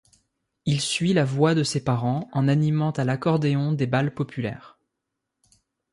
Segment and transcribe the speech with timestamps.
[0.65, 4.79] Il suit la voie de ses parents, en animant à l'accordéon des bals populaires.